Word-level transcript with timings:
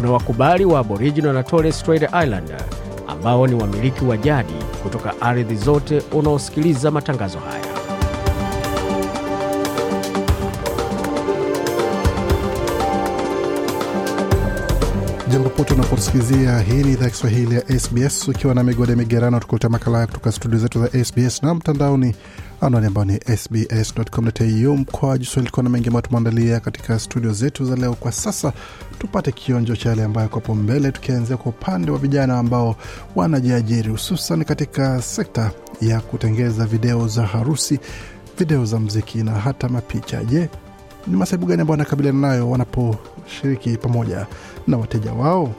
kuna 0.00 0.12
wakubali 0.12 0.64
wa 0.64 0.80
aboriginal 0.80 1.32
na 1.34 1.42
torres 1.42 1.80
strait 1.80 2.02
islander 2.02 2.60
ambao 3.08 3.46
ni 3.46 3.54
wamiliki 3.54 4.04
wa 4.04 4.16
jadi 4.16 4.52
kutoka 4.82 5.20
ardhi 5.20 5.56
zote 5.56 6.02
unaosikiliza 6.12 6.90
matangazo 6.90 7.38
haya. 7.38 7.64
Jambo 15.32 15.48
pote 15.50 15.74
unaposikizia 15.74 16.60
hii 16.60 16.82
ni 16.82 16.92
idhaa 16.92 17.04
ya 17.04 17.10
kiswahili 17.10 17.54
ya 17.54 17.80
sbs 17.80 18.28
ukiwa 18.28 18.54
na 18.54 18.62
migode 18.62 18.96
migerano 18.96 19.40
tukuleta 19.40 19.68
makala 19.68 20.06
kutoka 20.06 20.32
studio 20.32 20.58
zetu 20.58 20.86
za 20.86 21.04
sbs 21.04 21.42
na 21.42 21.54
mtandaoni 21.54 22.14
anwani 22.60 22.86
ambao 22.86 23.04
ni 23.04 23.20
sbs.com.au 23.36 24.76
mkwa 24.76 25.18
jiswahili 25.18 25.50
kuwa 25.50 25.62
na 25.64 25.70
mengi 25.70 25.86
ambayo 25.88 26.02
tumeandalia 26.02 26.60
katika 26.60 26.98
studio 26.98 27.32
zetu 27.32 27.64
za 27.64 27.76
leo 27.76 27.94
kwa 27.94 28.12
sasa. 28.12 28.52
Tupate 28.98 29.32
kionjo 29.32 29.76
cha 29.76 29.88
yale 29.88 30.04
ambayo 30.04 30.28
kwapo 30.28 30.54
mbele 30.54 30.92
tukianzia 30.92 31.36
kwa 31.36 31.52
upande 31.52 31.90
wa 31.90 31.98
vijana 31.98 32.38
ambao 32.38 32.76
wanajiajiri 33.16 33.90
hususan 33.90 34.44
katika 34.44 35.02
sekta 35.02 35.50
ya 35.80 36.00
kutengeza 36.00 36.66
video 36.66 37.08
za 37.08 37.26
harusi 37.26 37.78
video 38.38 38.64
za 38.64 38.78
mziki 38.80 39.18
na 39.18 39.32
hata 39.32 39.68
mapicha. 39.68 40.24
Je 40.24 40.48
ni 41.06 41.16
masaibu 41.16 41.46
gani 41.46 41.60
ambao 41.60 41.72
wanakabiliana 41.72 42.18
nayo 42.28 42.50
wanaposhiriki 42.50 43.76
pamoja 43.76 44.26
na 44.66 44.76
wateja 44.78 45.12
wao 45.12 45.54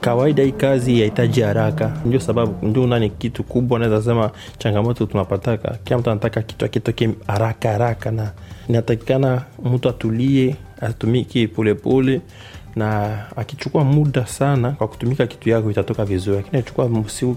kawaida 0.00 0.42
hii 0.42 0.52
kazi 0.52 0.98
yahitaji 1.00 1.40
haraka. 1.40 1.92
Ndio 2.04 2.20
sababu 2.20 2.66
ndio 2.66 2.86
nani 2.86 3.10
kitu 3.10 3.42
kubwa 3.44 3.78
naweza 3.78 4.02
sema 4.02 4.30
changamoto 4.58 5.06
tunapataka. 5.06 5.78
Kila 5.84 5.98
mtu 5.98 6.10
anataka 6.10 6.42
kitu 6.42 6.64
akitoke 6.64 7.10
haraka 7.26 7.68
haraka 7.72 8.10
na 8.10 8.30
inatakikana 8.68 9.42
mtu 9.64 9.88
atulie 9.88 10.56
atumike 10.80 11.46
polepole 11.48 12.20
na 12.76 13.18
akichukua 13.36 13.84
muda 13.84 14.26
sana 14.26 14.70
kwa 14.70 14.88
kutumika 14.88 15.26
kitu 15.26 15.50
yako 15.50 15.70
itatoka 15.70 16.04
vizuri. 16.04 16.36
Lakini 16.36 16.58
akichukua 16.58 16.88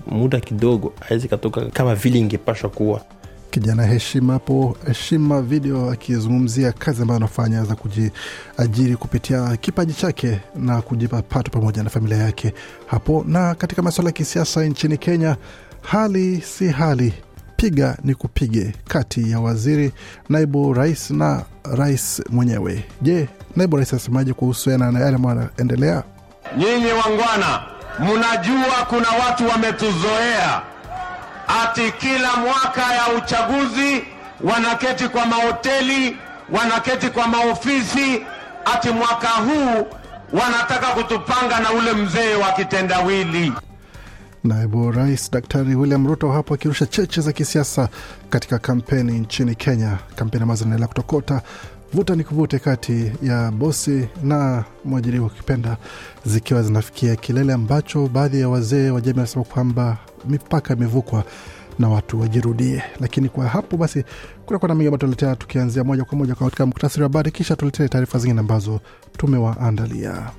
muda 0.07 0.39
kidogo 0.39 0.93
awezi 1.09 1.27
katoka 1.27 1.61
kama 1.65 1.95
vile 1.95 2.19
ingepashwa 2.19 2.69
kuwa 2.69 3.01
kijana 3.49 3.83
heshima 3.85 4.33
hapo 4.33 4.77
heshima 4.87 5.41
video 5.41 5.91
akizungumzia 5.91 6.71
kazi 6.71 7.01
ambayo 7.01 7.17
anafanya 7.17 7.63
za 7.65 7.75
kujiajiri 7.75 8.95
kupitia 8.95 9.57
kipaji 9.57 9.93
chake 9.93 10.39
na 10.55 10.81
kujipa 10.81 11.21
pato 11.21 11.51
pamoja 11.51 11.83
na 11.83 11.89
familia 11.89 12.17
yake 12.17 12.53
hapo. 12.87 13.23
Na 13.27 13.55
katika 13.55 13.81
masuala 13.81 14.09
ya 14.09 14.13
kisiasa 14.13 14.63
nchini 14.65 14.97
kenya 14.97 15.37
hali 15.81 16.41
si 16.41 16.67
hali 16.67 17.13
piga 17.55 17.97
ni 18.03 18.15
kupige 18.15 18.73
kati 18.87 19.31
ya 19.31 19.39
waziri 19.39 19.91
naibu 20.29 20.73
rais 20.73 21.11
na 21.11 21.43
rais 21.75 22.21
mwenyewe. 22.29 22.83
Je 23.01 23.29
naibu 23.55 23.77
rais 23.77 23.93
anasemaji 23.93 24.33
kuhusiana 24.33 24.91
na 24.91 24.99
yale 24.99 25.15
ambayo 25.15 25.35
yanaendelea? 25.39 26.03
Nyinyi 26.57 26.91
wangwana 26.91 27.61
mnajua 27.99 28.85
kuna 28.89 29.07
watu 29.25 29.47
wametuzoea 29.47 30.61
ati 31.63 31.91
kila 31.91 32.35
mwaka 32.35 32.81
ya 32.93 33.07
uchaguzi 33.17 34.03
wanaketi 34.43 35.07
kwa 35.07 35.25
mahoteli, 35.25 36.17
wanaketi 36.51 37.09
kwa 37.09 37.27
maofisi, 37.27 38.21
ati 38.65 38.89
mwaka 38.89 39.27
huu 39.27 39.85
wanataka 40.33 40.87
kutupanga 40.87 41.59
na 41.59 41.71
ule 41.73 41.93
mzee 41.93 42.35
wa 42.35 42.51
kitendawili. 42.51 43.53
Naibu 44.43 44.91
Rais 44.91 45.31
Daktari 45.31 45.75
William 45.75 46.07
Ruto 46.07 46.31
hapo 46.31 46.53
akirusha 46.53 46.85
cheche 46.85 47.21
za 47.21 47.31
kisiasa 47.31 47.89
katika 48.29 48.59
kampeni 48.59 49.11
nchini 49.19 49.55
Kenya, 49.55 49.97
kampeni 50.15 50.41
ambazo 50.43 50.63
zinaendelea 50.63 50.87
kutokota 50.87 51.41
vuta 51.93 52.15
ni 52.15 52.23
kuvute 52.23 52.59
kati 52.59 53.11
ya 53.23 53.51
bosi 53.51 54.07
na 54.23 54.63
mwajiriwa 54.85 55.27
ukipenda, 55.27 55.77
zikiwa 56.25 56.63
zinafikia 56.63 57.15
kilele 57.15 57.53
ambacho 57.53 58.07
baadhi 58.07 58.41
ya 58.41 58.49
wazee 58.49 58.89
wa 58.89 59.01
jamii 59.01 59.17
wanasema 59.19 59.43
kwamba 59.45 59.97
mipaka 60.25 60.73
imevukwa 60.73 61.23
na 61.79 61.89
watu 61.89 62.19
wajirudie. 62.21 62.83
Lakini 62.99 63.29
kwa 63.29 63.47
hapo 63.47 63.77
basi, 63.77 64.03
kunakuwa 64.45 64.69
na 64.69 64.75
mengi 64.75 64.87
ambayo 64.87 64.97
tunaletea, 64.99 65.35
tukianzia 65.35 65.83
moja 65.83 66.03
kwa 66.03 66.17
moja 66.17 66.35
katika 66.35 66.65
muktasari 66.65 67.01
wa 67.03 67.09
habari, 67.09 67.31
kisha 67.31 67.55
tuletee 67.55 67.87
taarifa 67.87 68.19
zingine 68.19 68.39
ambazo 68.39 68.79
tumewaandalia. 69.17 70.31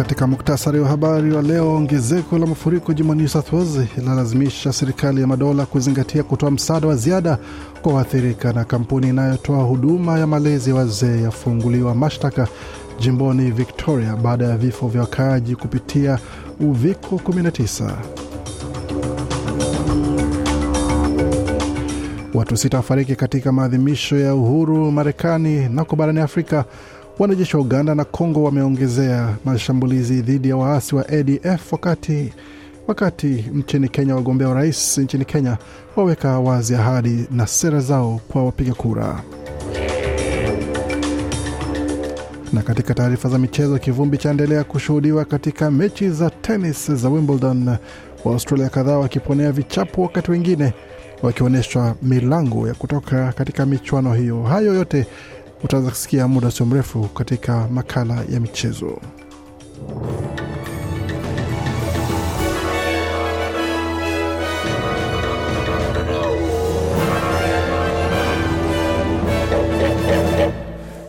Katika 0.00 0.26
muktasari 0.26 0.80
wa 0.80 0.88
habari 0.88 1.32
wa 1.32 1.42
leo, 1.42 1.74
ongezeko 1.74 2.38
la 2.38 2.46
mafuriko 2.46 2.92
jimboni 2.92 3.20
New 3.20 3.28
South 3.28 3.52
Wales 3.52 3.78
linalazimisha 3.96 4.72
serikali 4.72 5.20
ya 5.20 5.26
madola 5.26 5.66
kuzingatia 5.66 6.22
kutoa 6.22 6.50
msaada 6.50 6.88
wa 6.88 6.96
ziada 6.96 7.38
kwa 7.82 7.94
waathirika, 7.94 8.52
na 8.52 8.64
kampuni 8.64 9.08
inayotoa 9.08 9.62
huduma 9.62 10.18
ya 10.18 10.26
malezi 10.26 10.70
ya 10.70 10.76
wazee 10.76 11.22
yafunguliwa 11.22 11.94
mashtaka 11.94 12.48
jimboni 13.00 13.50
Victoria 13.50 14.16
baada 14.16 14.44
ya 14.44 14.56
vifo 14.56 14.88
vya 14.88 15.00
wakaaji 15.00 15.56
kupitia 15.56 16.18
uviko 16.60 17.16
19. 17.16 17.92
Watu 22.34 22.56
sita 22.56 22.76
wafariki 22.76 23.16
katika 23.16 23.52
maadhimisho 23.52 24.16
ya 24.18 24.34
uhuru 24.34 24.92
Marekani. 24.92 25.68
Nako 25.68 25.96
barani 25.96 26.20
Afrika, 26.20 26.64
wanajeshi 27.20 27.56
wa 27.56 27.62
Uganda 27.62 27.94
na 27.94 28.04
Kongo 28.04 28.42
wameongezea 28.44 29.36
mashambulizi 29.44 30.22
dhidi 30.22 30.48
ya 30.48 30.56
waasi 30.56 30.94
wa 30.94 31.08
ADF 31.08 31.72
wakati 31.72 32.32
wakati 32.86 33.26
nchini 33.54 33.88
Kenya 33.88 34.14
wagombea 34.14 34.48
urais 34.48 34.98
nchini 34.98 35.24
Kenya 35.24 35.58
waweka 35.96 36.38
wazi 36.38 36.74
ahadi 36.74 37.26
na 37.30 37.46
sera 37.46 37.80
zao 37.80 38.20
kwa 38.28 38.44
wapiga 38.44 38.74
kura. 38.74 39.22
Na 42.52 42.62
katika 42.62 42.94
taarifa 42.94 43.28
za 43.28 43.38
michezo, 43.38 43.78
kivumbi 43.78 44.18
chaendelea 44.18 44.64
kushuhudiwa 44.64 45.24
katika 45.24 45.70
mechi 45.70 46.10
za 46.10 46.30
tenis 46.30 46.92
za 46.92 47.08
Wimbledon, 47.08 47.68
wa 48.24 48.32
Australia 48.32 48.68
kadhaa 48.68 48.98
wakiponea 48.98 49.52
vichapo, 49.52 50.02
wakati 50.02 50.30
wengine 50.30 50.72
wakionyeshwa 51.22 51.94
milango 52.02 52.68
ya 52.68 52.74
kutoka 52.74 53.32
katika 53.32 53.66
michuano 53.66 54.14
hiyo. 54.14 54.42
Hayo 54.42 54.74
yote 54.74 55.06
utaweza 55.64 55.90
kusikia 55.90 56.28
muda 56.28 56.50
sio 56.50 56.66
mrefu 56.66 57.02
katika 57.08 57.68
makala 57.68 58.24
ya 58.32 58.40
michezo. 58.40 58.98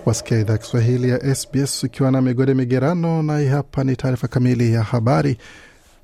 Wasikia 0.06 0.40
idhaa 0.40 0.58
Kiswahili 0.58 1.10
ya 1.10 1.36
SBS 1.36 1.84
ukiwa 1.84 2.12
na 2.12 2.22
migode 2.22 2.54
migerano, 2.54 3.24
na 3.24 3.50
hapa 3.50 3.84
ni 3.84 3.96
taarifa 3.96 4.28
kamili 4.28 4.74
ya 4.74 4.84
habari. 4.84 5.38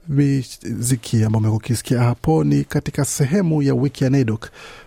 Miziki 0.07 1.23
ambao 1.23 1.39
umekuwa 1.39 1.57
ukisikia 1.57 1.99
hapo 1.99 2.43
ni 2.43 2.63
katika 2.63 3.05
sehemu 3.05 3.61
ya 3.61 3.73
wiki 3.75 4.03
ya 4.03 4.09
NAIDOC 4.09 4.45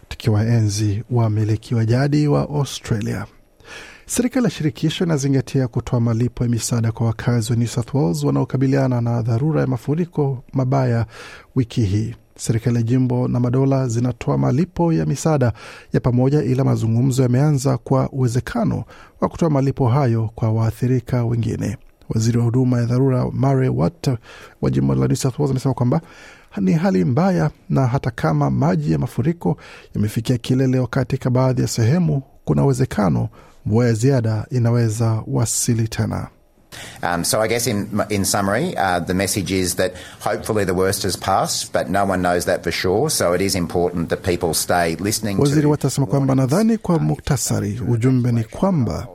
tukiwaenzi 0.09 1.03
wamiliki 1.11 1.75
wa 1.75 1.85
jadi 1.85 2.29
wa 2.29 2.41
Australia. 2.41 3.27
Serikali 4.13 4.45
ya 4.45 4.51
shirikisho 4.51 5.05
inazingatia 5.05 5.69
kutoa 5.69 6.01
malipo 6.01 6.45
ya 6.45 6.51
misaada 6.51 6.93
kwa 6.93 7.07
wakazi 7.07 7.53
wa 7.53 7.59
New 7.59 7.69
South 7.69 7.95
Wales 7.95 8.25
wanaokabiliana 8.25 9.01
na 9.01 9.23
dharura 9.23 9.61
ya 9.61 9.67
mafuriko 9.67 10.45
mabaya 10.53 11.07
wiki 11.57 11.83
hii. 11.85 12.15
Serikali 12.37 12.77
ya 12.77 12.83
jimbo 12.83 13.29
na 13.29 13.41
madola 13.41 13.89
zinatoa 13.89 14.39
malipo 14.39 14.93
ya 14.93 15.07
misaada 15.07 15.53
ya 15.93 16.01
pamoja, 16.01 16.43
ila 16.43 16.65
mazungumzo 16.65 17.23
yameanza 17.23 17.79
kwa 17.79 18.11
uwezekano 18.11 18.85
wa 19.21 19.29
kutoa 19.29 19.51
malipo 19.51 19.89
hayo 19.89 20.31
kwa 20.35 20.53
waathirika 20.53 21.25
wengine. 21.25 21.77
Waziri 22.09 22.39
wa 22.39 22.45
huduma 22.45 22.79
ya 22.79 22.87
dharura 22.87 23.25
Murray 23.33 23.69
Watt 23.69 24.09
wa 24.63 24.71
jimbo 24.71 24.95
la 24.95 25.07
New 25.07 25.17
South 25.17 25.39
Wales 25.39 25.51
amesema 25.51 25.75
kwamba 25.75 26.01
ni 26.61 26.73
hali 26.73 27.05
mbaya, 27.05 27.51
na 27.69 27.87
hata 27.87 28.11
kama 28.11 28.51
maji 28.51 28.93
ya 28.93 28.99
mafuriko 28.99 29.57
yamefikia 29.95 30.39
kilele 30.39 30.87
katika 30.87 31.31
baadhi 31.31 31.63
ya 31.63 31.69
sehemu, 31.69 32.23
kuna 32.45 32.65
uwezekano 32.65 33.29
mvua 33.67 33.87
ya 33.87 33.93
ziada 33.93 34.47
inaweza 34.51 35.23
wasili 35.27 35.89
tena. 35.89 36.29
Um, 37.03 37.25
so 37.25 37.41
I 37.41 37.49
guess 37.49 37.67
in, 37.67 37.89
in 38.11 38.25
summary, 38.25 38.75
uh, 38.77 39.01
the 39.01 39.15
message 39.15 39.51
is 39.51 39.75
that 39.77 39.93
hopefully 40.21 40.65
the 40.65 40.73
worst 40.75 41.03
has 41.03 41.17
passed, 41.17 41.73
but 41.73 41.89
no 41.89 42.05
one 42.05 42.23
knows 42.23 42.45
that 42.45 42.63
for 42.63 42.71
sure. 42.73 43.11
So 43.11 43.33
it 43.35 43.41
is 43.41 43.55
important 43.55 44.09
that 44.11 44.23
people 44.23 44.55
stay 44.55 44.97
listening 44.97 45.39
Waziri 45.39 45.67
watasema 45.67 46.07
kwamba 46.07 46.35
nadhani 46.35 46.79
kwa 46.79 46.99
muktasari 46.99 47.81
ujumbe 47.89 48.33
ni 48.33 48.45
kwamba 48.45 49.07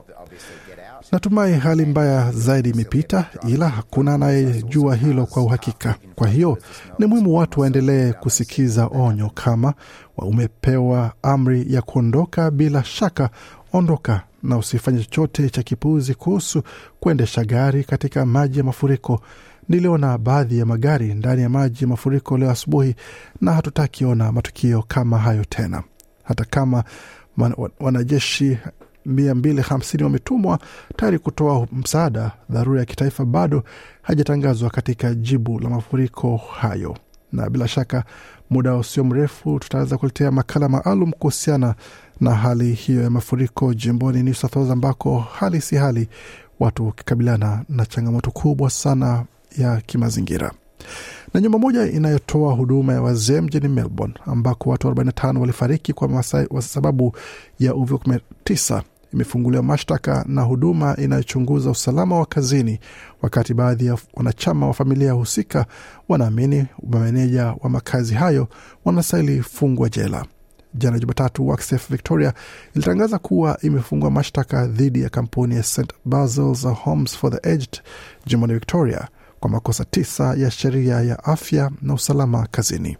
natumai 1.12 1.54
hali 1.54 1.86
mbaya 1.86 2.32
zaidi 2.32 2.70
imepita, 2.70 3.26
ila 3.48 3.68
hakuna 3.68 4.14
anayejua 4.14 4.96
hilo 4.96 5.26
kwa 5.26 5.42
uhakika. 5.42 5.94
Kwa 6.14 6.28
hiyo 6.28 6.58
ni 6.98 7.06
muhimu 7.06 7.34
watu 7.38 7.60
waendelee 7.60 8.12
kusikiza 8.12 8.86
onyo. 8.86 9.30
Kama 9.34 9.74
umepewa 10.18 11.12
amri 11.22 11.74
ya 11.74 11.82
kuondoka, 11.82 12.50
bila 12.50 12.84
shaka 12.84 13.30
ondoka 13.76 14.22
na 14.42 14.58
usifanye 14.58 14.98
chochote 14.98 15.50
cha 15.50 15.62
kipuuzi 15.62 16.14
kuhusu 16.14 16.62
kuendesha 17.00 17.44
gari 17.44 17.84
katika 17.84 18.26
maji 18.26 18.58
ya 18.58 18.64
mafuriko. 18.64 19.20
Niliona 19.68 20.18
baadhi 20.18 20.58
ya 20.58 20.66
magari 20.66 21.14
ndani 21.14 21.42
ya 21.42 21.48
maji 21.48 21.84
ya 21.84 21.88
mafuriko 21.88 22.38
leo 22.38 22.50
asubuhi, 22.50 22.94
na 23.40 23.52
hatutakiona 23.52 24.32
matukio 24.32 24.82
kama 24.88 25.18
hayo 25.18 25.44
tena. 25.44 25.82
Hata 26.24 26.44
kama 26.44 26.84
wanajeshi 27.80 28.58
250 29.06 30.02
wametumwa 30.04 30.58
tayari 30.96 31.18
kutoa 31.18 31.66
msaada 31.72 32.30
dharura 32.50 32.80
ya 32.80 32.86
kitaifa, 32.86 33.24
bado 33.24 33.64
hajatangazwa 34.02 34.70
katika 34.70 35.14
jibu 35.14 35.60
la 35.60 35.70
mafuriko 35.70 36.36
hayo, 36.36 36.96
na 37.32 37.50
bila 37.50 37.68
shaka 37.68 38.04
muda 38.50 38.76
usio 38.76 39.04
mrefu 39.04 39.58
tutaweza 39.58 39.98
kuletea 39.98 40.30
makala 40.30 40.68
maalum 40.68 41.12
kuhusiana 41.12 41.74
na 42.20 42.34
hali 42.34 42.72
hiyo 42.72 43.02
ya 43.02 43.10
mafuriko 43.10 43.74
jimboni 43.74 44.22
New 44.22 44.34
South 44.34 44.56
Wales, 44.56 44.70
ambako 44.72 45.18
hali 45.18 45.60
si 45.60 45.76
hali, 45.76 46.08
watu 46.60 46.86
wakikabiliana 46.86 47.64
na 47.68 47.86
changamoto 47.86 48.30
kubwa 48.30 48.70
sana 48.70 49.24
ya 49.58 49.80
kimazingira 49.80 50.52
na 51.34 51.40
nyumba 51.40 51.58
moja 51.58 51.86
inayotoa 51.86 52.54
huduma 52.54 52.92
ya 52.92 53.02
wazee 53.02 53.40
mjini 53.40 53.68
Melbourne 53.68 54.14
ambako 54.26 54.70
watu 54.70 54.88
45 54.88 55.38
walifariki 55.38 55.92
kwa 55.92 56.62
sababu 56.62 57.16
ya 57.58 57.74
uviko 57.74 58.00
19 58.44 58.82
imefunguliwa 59.12 59.62
mashtaka 59.62 60.24
na 60.28 60.42
huduma 60.42 60.96
inayochunguza 60.96 61.70
usalama 61.70 62.18
wa 62.18 62.26
kazini, 62.26 62.80
wakati 63.22 63.54
baadhi 63.54 63.86
ya 63.86 63.98
wanachama 64.14 64.66
wa 64.66 64.74
familia 64.74 65.12
husika 65.12 65.66
wanaamini 66.08 66.66
mameneja 66.90 67.54
wa 67.60 67.70
makazi 67.70 68.14
hayo 68.14 68.48
wanastahili 68.84 69.42
fungwa 69.42 69.88
jela. 69.88 70.24
Jana 70.78 70.98
Jumatatu, 70.98 71.48
WorkSafe 71.48 71.86
Victoria 71.94 72.32
ilitangaza 72.74 73.18
kuwa 73.18 73.58
imefungua 73.62 74.10
mashtaka 74.10 74.66
dhidi 74.66 75.02
ya 75.02 75.08
kampuni 75.08 75.54
ya 75.56 75.62
St 75.62 75.92
Basil's 76.04 76.66
Homes 76.66 77.16
for 77.16 77.30
the 77.40 77.50
Aged 77.50 77.80
jimboni 78.26 78.52
Victoria 78.54 79.08
kwa 79.40 79.50
makosa 79.50 79.84
tisa 79.84 80.34
ya 80.34 80.50
sheria 80.50 81.00
ya 81.00 81.24
afya 81.24 81.70
na 81.82 81.94
usalama 81.94 82.46
kazini. 82.50 82.96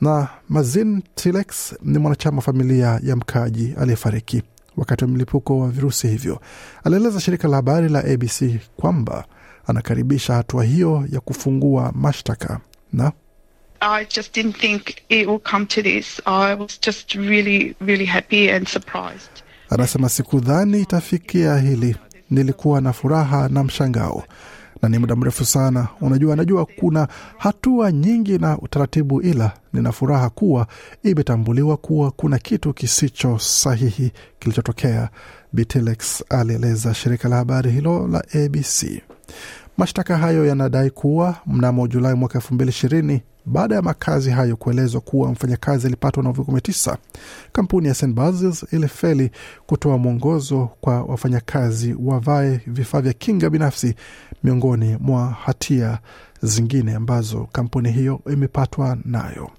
Na 0.00 0.28
Mazin 0.48 1.02
Tilex 1.14 1.74
ni 1.82 1.98
mwanachama 1.98 2.36
wa 2.36 2.42
familia 2.42 3.00
ya 3.02 3.16
mkaaji 3.16 3.74
aliyefariki 3.80 4.42
wakati 4.76 5.04
wa 5.04 5.10
mlipuko 5.10 5.58
wa 5.58 5.68
virusi 5.68 6.08
hivyo. 6.08 6.40
Alieleza 6.84 7.20
shirika 7.20 7.48
la 7.48 7.56
habari 7.56 7.88
la 7.88 7.98
ABC 8.04 8.42
kwamba 8.76 9.24
anakaribisha 9.66 10.34
hatua 10.34 10.64
hiyo 10.64 11.04
ya 11.12 11.20
kufungua 11.20 11.92
mashtaka 11.94 12.60
na 12.92 13.12
I 13.86 14.04
just 14.16 14.32
didn't 14.34 14.56
think 14.56 15.02
it 15.08 15.26
would 15.28 15.42
come 15.50 15.66
to 15.66 15.82
this. 15.82 16.20
I 16.26 16.54
was 16.54 16.78
just 16.86 17.14
really, 17.14 17.76
really 17.80 18.06
happy 18.06 18.50
and 18.50 18.66
surprised. 18.68 19.42
Anasema 19.70 20.08
sikudhani 20.08 20.80
itafikia 20.80 21.58
hili. 21.58 21.96
Nilikuwa 22.30 22.80
na 22.80 22.92
furaha 22.92 23.48
na 23.48 23.64
mshangao, 23.64 24.24
na 24.82 24.88
ni 24.88 24.98
muda 24.98 25.16
mrefu 25.16 25.44
sana. 25.44 25.88
Unajua, 26.00 26.36
najua 26.36 26.66
kuna 26.66 27.08
hatua 27.38 27.92
nyingi 27.92 28.38
na 28.38 28.58
utaratibu, 28.58 29.20
ila 29.22 29.52
nina 29.72 29.92
furaha 29.92 30.30
kuwa 30.30 30.66
imetambuliwa 31.02 31.76
kuwa 31.76 32.10
kuna 32.10 32.38
kitu 32.38 32.72
kisicho 32.72 33.38
sahihi 33.38 34.12
kilichotokea, 34.38 35.08
Bitelex 35.52 36.24
alieleza 36.30 36.94
shirika 36.94 37.28
la 37.28 37.36
habari 37.36 37.70
hilo 37.70 38.08
la 38.08 38.24
ABC. 38.44 39.02
Mashtaka 39.76 40.18
hayo 40.18 40.46
yanadai 40.46 40.90
kuwa 40.90 41.36
mnamo 41.46 41.86
Julai 41.88 42.14
mwaka 42.14 42.38
elfu 42.38 42.54
mbili 42.54 42.70
ishirini 42.70 43.22
baada 43.46 43.74
ya 43.74 43.82
makazi 43.82 44.30
hayo 44.30 44.56
kuelezwa 44.56 45.00
kuwa 45.00 45.32
mfanyakazi 45.32 45.86
alipatwa 45.86 46.22
na 46.22 46.30
uviko 46.30 46.52
19, 46.52 46.96
kampuni 47.52 47.88
ya 47.88 47.94
St 47.94 48.72
ilifeli 48.72 49.30
kutoa 49.66 49.98
mwongozo 49.98 50.68
kwa 50.80 51.02
wafanyakazi 51.02 51.96
wavae 52.04 52.60
vifaa 52.66 53.00
vya 53.00 53.12
kinga 53.12 53.50
binafsi, 53.50 53.94
miongoni 54.44 54.96
mwa 55.00 55.30
hatia 55.30 55.98
zingine 56.42 56.94
ambazo 56.94 57.48
kampuni 57.52 57.92
hiyo 57.92 58.20
imepatwa 58.32 58.98
nayo. 59.04 59.50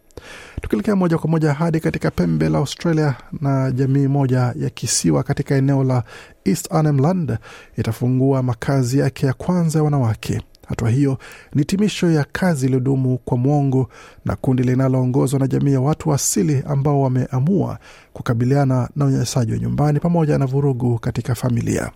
Tukielekea 0.62 0.96
moja 0.96 1.18
kwa 1.18 1.30
moja 1.30 1.54
hadi 1.54 1.80
katika 1.80 2.12
pembe 2.12 2.50
la 2.50 2.58
Australia, 2.58 3.16
na 3.42 3.72
jamii 3.72 4.08
moja 4.08 4.54
ya 4.60 4.70
kisiwa 4.70 5.24
katika 5.24 5.56
eneo 5.56 5.84
la 5.84 6.04
East 6.46 6.72
Arnhem 6.72 7.00
Land 7.00 7.38
itafungua 7.78 8.44
makazi 8.44 9.00
yake 9.00 9.26
ya 9.26 9.34
kwanza 9.34 9.80
ya 9.80 9.84
wanawake. 9.84 10.42
Hatua 10.68 10.90
hiyo 10.90 11.18
ni 11.54 11.66
timisho 11.66 12.12
ya 12.12 12.26
kazi 12.32 12.66
iliyodumu 12.66 13.18
kwa 13.18 13.38
mwongo 13.38 13.90
na 14.26 14.36
kundi 14.36 14.64
linaloongozwa 14.64 15.40
na 15.40 15.48
jamii 15.48 15.74
ya 15.74 15.82
watu 15.82 16.14
asili 16.14 16.64
ambao 16.68 17.02
wameamua 17.02 17.80
kukabiliana 18.14 18.90
na 18.96 19.06
unyanyasaji 19.06 19.52
wa 19.52 19.58
nyumbani 19.60 20.00
pamoja 20.00 20.38
na 20.38 20.46
vurugu 20.46 21.00
katika 21.00 21.36
familia. 21.36 21.92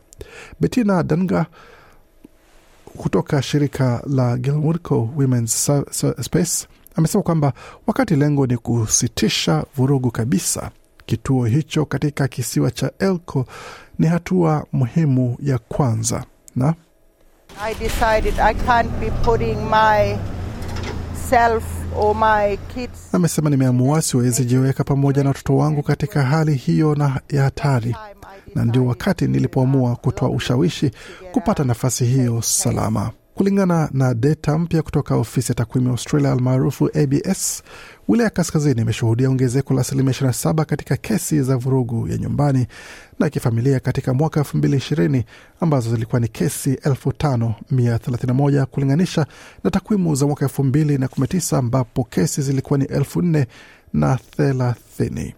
Betina 0.59 1.03
Danga 1.03 1.45
kutoka 2.97 3.41
shirika 3.41 4.01
la 4.07 4.37
Gilmurco 4.37 5.09
Women's 5.17 5.71
Space 6.21 6.67
amesema 6.95 7.23
kwamba 7.23 7.53
wakati 7.87 8.15
lengo 8.15 8.47
ni 8.47 8.57
kusitisha 8.57 9.65
vurugu 9.77 10.11
kabisa, 10.11 10.71
kituo 11.05 11.45
hicho 11.45 11.85
katika 11.85 12.27
kisiwa 12.27 12.71
cha 12.71 12.91
Elco 12.99 13.45
ni 13.99 14.07
hatua 14.07 14.65
muhimu 14.73 15.37
ya 15.43 15.57
kwanza 15.57 16.23
na 16.55 16.73
I 17.57 17.73
decided 17.73 18.39
I 18.39 18.53
can't 18.53 18.99
be 18.99 19.11
putting 19.23 19.57
myself 19.69 21.63
or 21.95 22.15
my 22.15 22.57
kids. 22.73 23.09
amesema 23.13 23.49
nimeamua 23.49 24.01
siwezi 24.01 24.45
jiweka 24.45 24.83
pamoja 24.83 25.23
na 25.23 25.29
watoto 25.29 25.57
wangu 25.57 25.83
katika 25.83 26.23
hali 26.23 26.55
hiyo 26.55 26.95
na 26.95 27.21
ya 27.29 27.43
hatari, 27.43 27.95
na 28.55 28.65
ndio 28.65 28.85
wakati 28.85 29.27
nilipoamua 29.27 29.95
kutoa 29.95 30.29
ushawishi 30.29 30.91
kupata 31.31 31.63
nafasi 31.63 32.05
hiyo 32.05 32.41
salama. 32.41 33.11
Kulingana 33.39 33.89
na 33.93 34.13
data 34.13 34.57
mpya 34.57 34.81
kutoka 34.81 35.15
ofisi 35.15 35.51
ya 35.51 35.55
takwimu 35.55 35.87
ya 35.87 35.91
Australia 35.91 36.31
almaarufu 36.31 36.89
ABS, 36.93 37.63
wilaya 38.07 38.25
ya 38.25 38.29
kaskazini 38.29 38.81
imeshuhudia 38.81 39.29
ongezeko 39.29 39.73
la 39.73 39.81
asilimia 39.81 40.13
27 40.13 40.65
katika 40.65 40.97
kesi 40.97 41.41
za 41.41 41.57
vurugu 41.57 42.07
ya 42.07 42.17
nyumbani 42.17 42.67
na 43.19 43.29
kifamilia 43.29 43.79
katika 43.79 44.13
mwaka 44.13 44.39
2020 44.41 45.23
ambazo 45.59 45.89
zilikuwa 45.89 46.19
ni 46.21 46.27
kesi 46.27 46.73
5131 46.73 48.65
kulinganisha 48.65 49.25
na 49.63 49.71
takwimu 49.71 50.15
za 50.15 50.25
mwaka 50.27 50.45
2019 50.45 51.57
ambapo 51.57 52.03
kesi 52.03 52.41
zilikuwa 52.41 52.79
ni 52.79 52.85
4030 52.85 55.33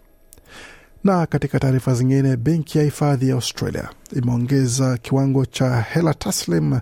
na 1.04 1.26
katika 1.26 1.60
taarifa 1.60 1.94
zingine, 1.94 2.38
benki 2.38 2.78
ya 2.78 2.84
hifadhi 2.84 3.30
ya 3.30 3.36
Australia 3.36 3.90
imeongeza 4.16 4.98
kiwango 4.98 5.46
cha 5.46 5.82
hela 5.82 6.14
taslim 6.14 6.80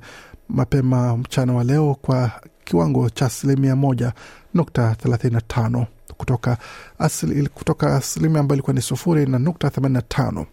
mapema 0.49 1.17
mchana 1.17 1.53
wa 1.53 1.63
leo 1.63 1.95
kwa 2.01 2.31
kiwango 2.63 3.09
cha 3.09 3.25
asilimia 3.25 3.75
moja 3.75 4.13
nukta 4.53 4.95
thelathini 4.95 5.33
na 5.33 5.41
tano 5.41 5.87
kutoka 6.17 6.57
asili, 7.95 8.25
ambayo 8.25 8.53
ilikuwa 8.53 8.73
ni 8.73 8.81
sufuri 8.81 9.25
na 9.25 9.39
nukta 9.39 9.69
themanini 9.69 9.93
na 9.95 10.01
tano. 10.01 10.45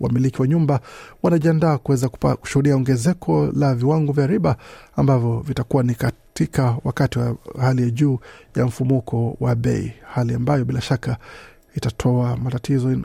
Wamiliki 0.00 0.42
wa 0.42 0.48
nyumba 0.48 0.80
wanajiandaa 1.22 1.78
kuweza 1.78 2.08
kushuhudia 2.08 2.76
ongezeko 2.76 3.46
la 3.56 3.74
viwango 3.74 4.12
vya 4.12 4.26
riba 4.26 4.56
ambavyo 4.96 5.40
vitakuwa 5.40 5.82
ni 5.82 5.94
katika 5.94 6.76
wakati 6.84 7.18
wa 7.18 7.36
hali 7.60 7.82
ya 7.82 7.90
juu 7.90 8.18
ya 8.56 8.66
mfumuko 8.66 9.36
wa 9.40 9.54
bei, 9.54 9.92
hali 10.14 10.34
ambayo 10.34 10.64
bila 10.64 10.80
shaka 10.80 11.16
itatoa 11.76 12.36
matatizo 12.36 12.96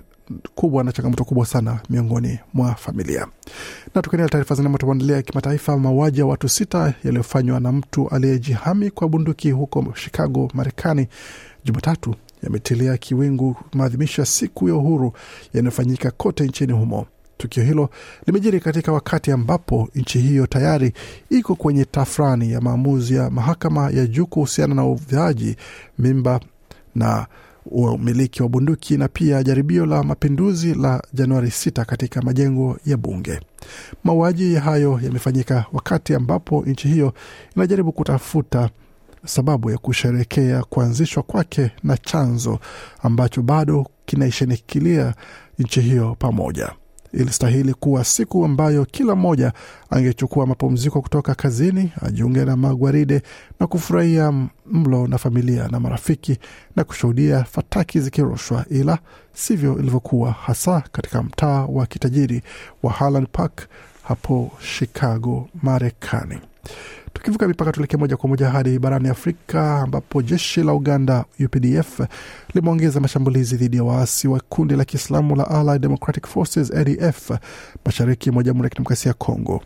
kubwa 0.56 0.84
na 0.84 0.92
changamoto 0.92 1.24
kubwa 1.24 1.46
sana 1.46 1.80
miongoni 1.90 2.40
mwa 2.54 2.76
familia. 2.76 3.28
Na 3.96 4.02
tukiendelea 4.02 4.30
taarifa 4.30 4.56
zingine 4.56 4.78
tumeandalia 4.78 5.22
kimataifa, 5.22 5.78
mauaji 5.78 6.20
ya 6.20 6.26
watu 6.26 6.50
sita 6.50 6.94
yaliyofanywa 7.04 7.60
na 7.60 7.72
mtu 7.72 8.10
aliyejihami 8.10 8.92
kwa 8.92 9.10
bunduki 9.10 9.52
huko 9.52 9.94
Chicago, 9.96 10.50
Marekani 10.54 11.08
Jumatatu 11.66 12.16
yametilia 12.44 12.98
kiwingu 12.98 13.56
maadhimisho 13.74 14.22
ya 14.22 14.26
siku 14.26 14.70
ya 14.70 14.76
uhuru 14.76 15.14
yanayofanyika 15.54 16.12
kote 16.12 16.44
nchini 16.44 16.74
humo. 16.74 17.06
Tukio 17.38 17.64
hilo 17.64 17.90
limejiri 18.28 18.60
katika 18.60 18.92
wakati 18.92 19.32
ambapo 19.32 19.90
nchi 19.96 20.20
hiyo 20.20 20.48
tayari 20.48 20.94
iko 21.30 21.56
kwenye 21.56 21.86
tafrani 21.86 22.52
ya 22.52 22.62
maamuzi 22.62 23.16
ya 23.16 23.30
mahakama 23.30 23.90
ya 23.90 24.08
juu 24.08 24.26
kuhusiana 24.26 24.76
na 24.76 24.86
uvyaji 24.86 25.56
mimba 26.00 26.40
na 26.96 27.28
umiliki 27.72 28.44
wa 28.44 28.50
bunduki 28.50 28.98
na 28.98 29.08
pia 29.08 29.44
jaribio 29.44 29.86
la 29.86 30.04
mapinduzi 30.04 30.74
la 30.74 31.04
Januari 31.14 31.48
6 31.48 31.86
katika 31.86 32.22
majengo 32.22 32.78
ya 32.86 32.98
bunge. 32.98 33.40
Mauaji 34.04 34.56
hayo 34.56 35.00
yamefanyika 35.04 35.66
wakati 35.74 36.16
ambapo 36.16 36.64
nchi 36.66 36.88
hiyo 36.88 37.14
inajaribu 37.56 37.92
kutafuta 37.92 38.70
sababu 39.26 39.72
ya 39.72 39.78
kusherekea 39.78 40.64
kuanzishwa 40.64 41.24
kwake 41.24 41.72
na 41.84 41.98
chanzo 41.98 42.60
ambacho 43.04 43.42
bado 43.42 43.88
kinaishinikilia 44.06 45.14
nchi 45.60 45.82
hiyo 45.82 46.16
pamoja. 46.20 46.72
Ilistahili 47.14 47.74
kuwa 47.74 48.04
siku 48.04 48.46
ambayo 48.46 48.86
kila 48.86 49.16
mmoja 49.16 49.54
angechukua 49.90 50.46
mapumziko 50.46 51.02
kutoka 51.02 51.36
kazini, 51.36 51.92
ajiunge 52.02 52.46
na 52.46 52.56
magwaride 52.58 53.22
na 53.60 53.68
kufurahia 53.68 54.34
mlo 54.66 55.08
na 55.08 55.18
familia 55.18 55.68
na 55.68 55.80
marafiki 55.80 56.38
na 56.76 56.84
kushuhudia 56.84 57.44
fataki 57.44 58.00
zikirushwa, 58.00 58.66
ila 58.70 59.00
sivyo 59.34 59.80
ilivyokuwa, 59.80 60.32
hasa 60.32 60.84
katika 60.92 61.24
mtaa 61.24 61.66
wa 61.66 61.86
kitajiri 61.86 62.42
wa 62.84 62.94
Highland 62.94 63.28
Park 63.32 63.68
hapo 64.04 64.52
Chicago, 64.78 65.50
Marekani. 65.64 66.40
Tukivuka 67.14 67.48
mipaka 67.48 67.72
tuelekee 67.72 67.98
moja 67.98 68.18
kwa 68.18 68.30
moja 68.30 68.50
hadi 68.50 68.80
barani 68.80 69.10
Afrika 69.10 69.82
ambapo 69.82 70.22
jeshi 70.22 70.64
la 70.64 70.74
Uganda 70.74 71.26
UPDF 71.46 72.00
limeongeza 72.54 73.00
mashambulizi 73.00 73.56
dhidi 73.58 73.78
ya 73.78 73.84
waasi 73.84 74.28
wa 74.28 74.42
kundi 74.50 74.76
la 74.76 74.86
Kiislamu 74.86 75.36
la 75.36 75.48
Allied 75.48 75.82
Democratic 75.82 76.28
Forces 76.28 76.72
ADF 76.72 77.32
mashariki 77.86 78.32
mwa 78.32 78.44
Jamhuri 78.44 78.66
ya 78.66 78.70
Kidemokrasia 78.70 79.10
ya 79.10 79.14
Kongo. 79.14 79.62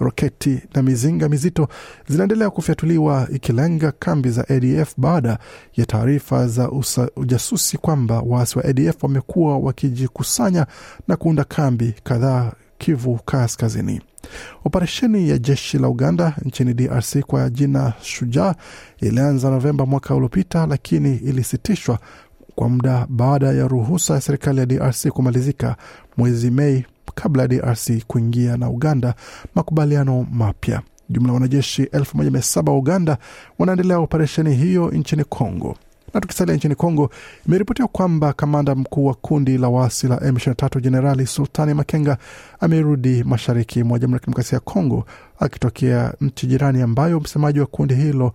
Roketi 0.00 0.58
na 0.74 0.82
mizinga 0.82 1.28
mizito 1.28 1.68
zinaendelea 2.08 2.50
kufyatuliwa 2.50 3.28
ikilenga 3.32 3.92
kambi 3.92 4.30
za 4.30 4.48
ADF 4.48 4.92
baada 4.96 5.38
ya 5.76 5.86
taarifa 5.86 6.46
za 6.46 6.70
usa, 6.70 7.08
ujasusi 7.16 7.78
kwamba 7.78 8.20
waasi 8.26 8.58
wa 8.58 8.64
ADF 8.64 9.02
wamekuwa 9.02 9.58
wakijikusanya 9.58 10.66
na 11.08 11.16
kuunda 11.16 11.44
kambi 11.44 11.94
kadhaa 12.04 12.52
Kivu 12.78 13.20
Kaskazini. 13.24 14.00
Operesheni 14.64 15.28
ya 15.28 15.38
jeshi 15.38 15.78
la 15.78 15.88
Uganda 15.88 16.34
nchini 16.44 16.74
DRC 16.74 17.18
kwa 17.20 17.50
jina 17.50 17.92
Shujaa 18.02 18.54
ilianza 19.00 19.50
Novemba 19.50 19.86
mwaka 19.86 20.14
uliopita, 20.14 20.66
lakini 20.66 21.16
ilisitishwa 21.16 21.98
kwa 22.54 22.68
muda 22.68 23.06
baada 23.08 23.46
ya 23.52 23.68
ruhusa 23.68 24.14
ya 24.14 24.20
serikali 24.20 24.58
ya 24.60 24.66
DRC 24.66 25.08
kumalizika 25.08 25.76
mwezi 26.16 26.50
Mei 26.50 26.84
kabla 27.14 27.42
ya 27.42 27.48
DRC 27.48 27.90
kuingia 28.06 28.56
na 28.56 28.70
Uganda 28.70 29.14
makubaliano 29.54 30.26
mapya. 30.32 30.82
Jumla 31.08 31.32
wanajeshi 31.32 31.82
1700 31.84 32.70
wa 32.70 32.78
Uganda 32.78 33.18
wanaendelea 33.58 33.98
operesheni 33.98 34.54
hiyo 34.54 34.90
nchini 34.90 35.24
Congo. 35.24 35.76
Na 36.16 36.20
tukisalia 36.20 36.54
nchini 36.54 36.74
Kongo, 36.74 37.10
imeripotiwa 37.48 37.88
kwamba 37.88 38.32
kamanda 38.32 38.74
mkuu 38.74 39.06
wa 39.06 39.14
kundi 39.14 39.58
la 39.58 39.68
waasi 39.68 40.08
la 40.08 40.16
M23 40.16 40.80
Jenerali 40.80 41.26
Sultani 41.26 41.74
Makenga 41.74 42.18
amerudi 42.60 43.24
mashariki 43.24 43.82
mwa 43.82 43.98
Jamhuri 43.98 44.14
ya 44.14 44.20
Kidemokrasia 44.20 44.56
ya 44.56 44.60
Kongo 44.60 45.04
akitokea 45.40 46.14
nchi 46.20 46.46
jirani 46.46 46.82
ambayo 46.82 47.20
msemaji 47.20 47.60
wa 47.60 47.66
kundi 47.66 47.94
hilo 47.94 48.32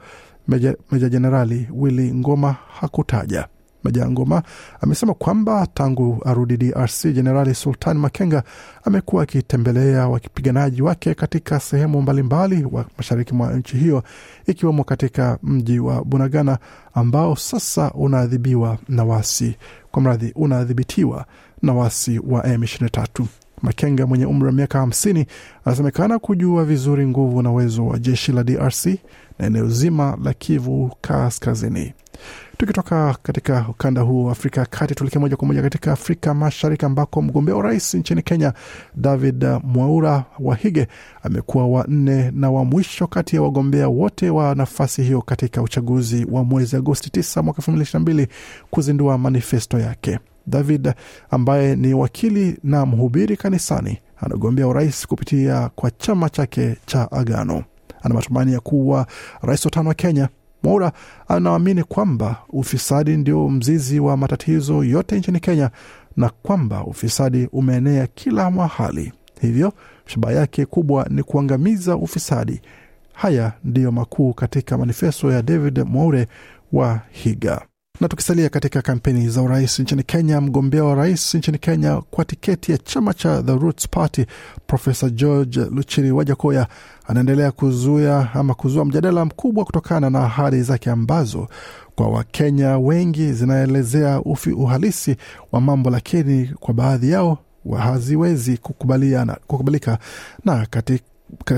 Meja, 0.48 1.10
Jenerali 1.10 1.68
Willy 1.74 2.14
Ngoma 2.14 2.56
hakutaja. 2.80 3.48
Meja 3.84 4.10
Ngoma 4.10 4.44
amesema 4.82 5.14
kwamba 5.14 5.68
tangu 5.74 6.22
arudi 6.26 6.58
DRC, 6.58 7.06
Jenerali 7.14 7.56
Sultan 7.56 7.98
Makenga 7.98 8.44
amekuwa 8.84 9.24
akitembelea 9.24 10.08
wapiganaji 10.08 10.82
wake 10.82 11.14
katika 11.14 11.60
sehemu 11.60 12.02
mbalimbali 12.02 12.68
wa 12.72 12.86
mashariki 12.98 13.34
mwa 13.34 13.54
nchi 13.54 13.78
hiyo 13.78 14.04
ikiwemo 14.48 14.84
katika 14.84 15.38
mji 15.44 15.80
wa 15.80 16.06
Bunagana 16.06 16.58
ambao 16.94 17.36
sasa 17.36 17.92
unaadhibiwa 17.92 18.78
na 18.90 19.04
wasi 19.04 19.56
kwa 19.92 20.02
mradhi 20.02 20.32
unaadhibitiwa 20.36 21.26
na 21.62 21.74
wasi 21.74 22.20
wa 22.20 22.42
M23. 22.44 23.26
Makenga 23.62 24.08
mwenye 24.08 24.26
umri 24.26 24.46
wa 24.46 24.52
miaka 24.52 24.80
hamsini 24.80 25.26
anasemekana 25.66 26.20
kujua 26.20 26.66
vizuri 26.66 27.08
nguvu 27.08 27.42
na 27.42 27.52
uwezo 27.52 27.86
wa 27.88 28.00
jeshi 28.00 28.32
la 28.32 28.44
DRC 28.44 28.86
na 29.40 29.46
eneo 29.48 29.68
zima 29.68 30.18
la 30.24 30.34
Kivu 30.34 30.92
Kaskazini. 31.02 31.94
Tukitoka 32.58 33.16
katika 33.24 33.66
ukanda 33.70 34.02
huu 34.02 34.26
wa 34.26 34.32
Afrika 34.32 34.62
ya 34.62 34.66
Kati, 34.68 34.96
tuelekee 34.96 35.20
moja 35.20 35.36
kwa 35.36 35.48
moja 35.48 35.62
katika 35.62 35.92
Afrika 35.92 36.34
Mashariki 36.34 36.86
ambako 36.86 37.22
mgombea 37.22 37.56
urais 37.56 37.94
nchini 37.94 38.22
Kenya 38.22 38.54
David 38.96 39.46
Mwaura 39.64 40.24
Wahige 40.40 40.88
amekuwa 41.24 41.68
wa 41.68 41.86
nne 41.88 42.32
na 42.32 42.52
wa 42.52 42.66
mwisho 42.66 43.08
kati 43.08 43.36
ya 43.36 43.42
wagombea 43.42 43.88
wote 43.88 44.30
wa 44.30 44.56
nafasi 44.56 45.04
hiyo 45.04 45.22
katika 45.22 45.62
uchaguzi 45.62 46.28
wa 46.32 46.44
mwezi 46.44 46.76
Agosti 46.76 47.10
9 47.20 47.44
mwaka 47.44 47.62
2022 47.62 48.28
kuzindua 48.70 49.18
manifesto 49.18 49.80
yake. 49.80 50.20
David 50.48 50.94
ambaye 51.30 51.76
ni 51.76 51.94
wakili 51.94 52.58
na 52.64 52.86
mhubiri 52.86 53.38
kanisani 53.38 53.98
anagombea 54.18 54.68
urais 54.68 55.08
kupitia 55.08 55.70
kwa 55.76 55.92
chama 55.92 56.30
chake 56.30 56.76
cha 56.86 57.12
Agano. 57.12 57.64
Ana 58.04 58.16
matumaini 58.16 58.54
ya 58.54 58.60
kuwa 58.60 59.08
rais 59.42 59.66
wa 59.66 59.72
tano 59.72 59.90
wa 59.90 59.96
Kenya. 59.96 60.30
Mwaura 60.64 60.92
anaamini 61.28 61.84
kwamba 61.84 62.36
ufisadi 62.50 63.18
ndio 63.18 63.50
mzizi 63.50 64.00
wa 64.00 64.18
matatizo 64.18 64.84
yote 64.84 65.20
nchini 65.20 65.40
Kenya 65.40 65.70
na 66.18 66.30
kwamba 66.30 66.84
ufisadi 66.84 67.48
umeenea 67.52 68.08
kila 68.08 68.52
mahali, 68.52 69.14
hivyo 69.42 69.74
shabaha 70.06 70.34
yake 70.36 70.66
kubwa 70.66 71.08
ni 71.10 71.24
kuangamiza 71.24 71.96
ufisadi. 71.96 72.62
Haya 73.14 73.54
ndiyo 73.64 73.92
makuu 73.92 74.34
katika 74.34 74.78
manifesto 74.78 75.32
ya 75.32 75.42
David 75.42 75.80
Mwaure 75.80 76.28
wa 76.74 77.00
Higa. 77.12 77.62
Na 78.00 78.08
tukisalia 78.08 78.50
katika 78.50 78.82
kampeni 78.82 79.30
za 79.30 79.42
urais 79.42 79.80
nchini 79.80 80.04
Kenya, 80.04 80.42
mgombea 80.42 80.84
wa 80.84 80.96
rais 80.96 81.36
nchini 81.36 81.58
Kenya 81.58 82.02
kwa 82.12 82.26
tiketi 82.26 82.72
ya 82.72 82.78
chama 82.78 83.14
cha 83.14 83.44
The 83.44 83.56
Roots 83.56 83.88
Party 83.90 84.26
Profesa 84.68 85.10
George 85.10 85.60
Luchiri 85.60 86.12
Wajakoya 86.12 86.68
anaendelea 87.08 87.52
kuzuia 87.52 88.30
ama 88.34 88.54
kuzua 88.54 88.86
mjadala 88.86 89.26
mkubwa 89.26 89.66
kutokana 89.66 90.10
na 90.10 90.20
ahadi 90.20 90.62
zake 90.62 90.90
ambazo 90.90 91.48
kwa 91.96 92.08
Wakenya 92.10 92.78
wengi 92.78 93.34
zinaelezea 93.34 94.22
ufi 94.22 94.52
uhalisi 94.52 95.16
wa 95.52 95.62
mambo, 95.62 95.90
lakini 95.90 96.46
kwa 96.60 96.74
baadhi 96.74 97.12
yao 97.12 97.38
haziwezi 97.80 98.58
kukubalika 98.58 99.98
na 100.46 100.66
katika 100.70 101.04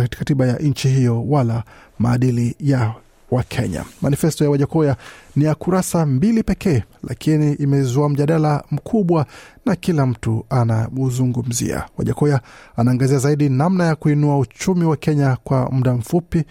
katiba 0.10 0.48
ya 0.48 0.56
nchi 0.58 0.88
hiyo 0.90 1.24
wala 1.28 1.63
maadili 2.00 2.56
ya 2.60 2.94
wa 3.34 3.44
Kenya. 3.44 3.84
Manifesto 4.02 4.44
ya 4.44 4.50
Wajakoya 4.50 4.96
ni 5.36 5.44
ya 5.46 5.56
kurasa 5.56 6.06
mbili 6.06 6.44
pekee, 6.44 6.84
lakini 7.08 7.54
imezua 7.54 8.10
mjadala 8.10 8.63
mkubwa 8.72 9.25
na 9.66 9.75
kila 9.75 10.06
mtu 10.06 10.46
anauzungumzia. 10.50 11.84
Wajakoya 11.98 12.42
anaangazia 12.78 13.18
zaidi 13.18 13.50
namna 13.50 13.86
ya 13.86 13.96
kuinua 13.96 14.38
uchumi 14.40 14.86
wa 14.86 14.98
Kenya 14.98 15.38
kwa 15.44 15.70
muda 15.72 15.94
mfupi, 15.94 16.44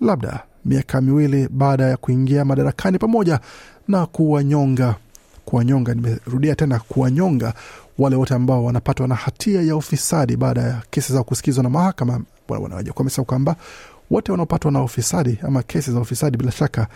labda 0.00 0.40
miaka 0.64 1.00
miwili 1.00 1.48
baada 1.50 1.84
ya 1.84 1.96
kuingia 1.96 2.44
madarakani, 2.44 2.98
pamoja 2.98 3.40
na 3.88 4.06
kuwanyonga 4.06 4.94
kuwanyonga, 5.44 5.94
nimerudia 5.94 6.54
tena, 6.54 6.78
kuwanyonga 6.78 7.54
wale 7.98 8.16
wote 8.16 8.34
ambao 8.34 8.64
wanapatwa 8.64 9.08
na 9.08 9.14
hatia 9.14 9.62
ya 9.62 9.76
ufisadi 9.76 10.36
baada 10.36 10.60
ya 10.60 10.82
kesi 10.90 11.12
zao 11.12 11.24
kusikizwa 11.24 11.62
na 11.62 11.70
mahakama. 11.70 12.20
Wajakoya 12.48 12.94
amesema 13.00 13.24
kwamba 13.24 13.56
wote 14.10 14.32
wanaopatwa 14.32 14.70
na 14.72 14.82
ufisadi 14.82 15.38
ama 15.42 15.62
kesi 15.62 15.92
za 15.92 16.00
ufisadi, 16.00 16.36
bila 16.36 16.50
shaka 16.52 16.86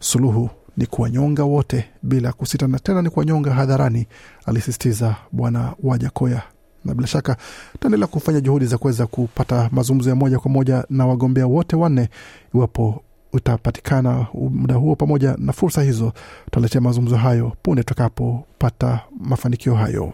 suluhu 0.00 0.50
ni 0.76 0.86
kuwanyonga 0.86 1.44
wote 1.44 1.84
bila 2.02 2.32
kusita, 2.32 2.66
na 2.68 2.78
tena 2.78 3.02
ni 3.02 3.10
kuwanyonga 3.10 3.54
hadharani, 3.54 4.06
alisisitiza 4.46 5.16
Bwana 5.32 5.72
Wajakoya. 5.82 6.42
Na 6.84 6.94
bila 6.94 7.06
shaka 7.08 7.36
tutaendelea 7.72 8.06
kufanya 8.06 8.40
juhudi 8.40 8.66
za 8.66 8.78
kuweza 8.78 9.06
kupata 9.06 9.68
mazungumzo 9.72 10.10
ya 10.10 10.16
moja 10.16 10.38
kwa 10.38 10.50
moja 10.50 10.84
na 10.90 11.06
wagombea 11.06 11.46
wote 11.46 11.76
wanne, 11.76 12.08
iwapo 12.54 13.02
utapatikana 13.32 14.26
muda 14.34 14.74
huo 14.74 14.96
pamoja 14.96 15.34
na 15.38 15.52
fursa 15.52 15.82
hizo, 15.82 16.12
tutaletea 16.44 16.80
mazungumzo 16.80 17.16
hayo 17.16 17.52
punde 17.62 17.82
tutakapopata 17.82 19.00
mafanikio 19.20 19.74
hayo. 19.74 20.12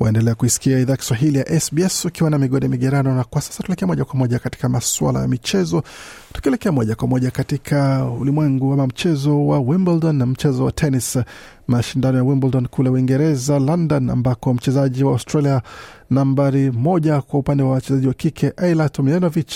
Waendelea 0.00 0.34
kuisikia 0.34 0.78
idhaa 0.78 0.96
Kiswahili 0.96 1.38
ya 1.38 1.60
SBS 1.60 2.04
ukiwa 2.04 2.30
na 2.30 2.38
migode 2.38 2.68
migerano. 2.68 3.14
Na 3.14 3.24
kwa 3.24 3.40
sasa 3.42 3.62
tuelekea 3.62 3.88
moja 3.88 4.04
kwa 4.04 4.14
moja 4.16 4.38
katika 4.38 4.68
masuala 4.68 5.20
ya 5.20 5.28
michezo, 5.28 5.82
tukielekea 6.32 6.72
moja 6.72 6.94
kwa 6.94 7.08
moja 7.08 7.30
katika 7.30 8.04
ulimwengu 8.20 8.72
ama 8.72 8.86
mchezo 8.86 9.46
wa 9.46 9.58
Wimbledon 9.60 10.16
na 10.16 10.26
mchezo 10.26 10.64
wa 10.64 10.72
tenis, 10.72 11.18
mashindano 11.68 12.18
ya 12.18 12.24
Wimbledon 12.24 12.66
kule 12.68 12.90
Uingereza, 12.90 13.58
London, 13.58 14.10
ambako 14.10 14.54
mchezaji 14.54 15.04
wa 15.04 15.12
Australia 15.12 15.62
nambari 16.10 16.70
moja 16.70 17.20
kwa 17.20 17.38
upande 17.40 17.62
wa 17.62 17.70
wachezaji 17.70 18.08
wa 18.08 18.14
kike 18.14 18.52
Ayla 18.56 18.88
Tomljanovic 18.88 19.50